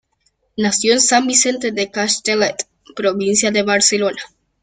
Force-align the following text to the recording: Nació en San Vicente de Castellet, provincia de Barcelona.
Nació 0.57 0.93
en 0.93 0.99
San 0.99 1.27
Vicente 1.27 1.71
de 1.71 1.91
Castellet, 1.91 2.67
provincia 2.95 3.51
de 3.51 3.61
Barcelona. 3.61 4.17